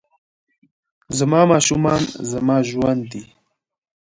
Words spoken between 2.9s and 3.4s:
دي